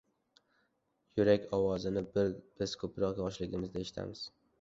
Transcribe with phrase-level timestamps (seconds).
[1.19, 4.25] Yurak ovozini biz koʻproq yoshligimizda eshitamiz.